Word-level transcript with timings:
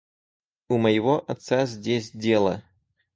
У 0.67 0.79
моего 0.79 1.23
отца 1.27 1.67
здесь 1.67 2.09
дело. 2.11 2.63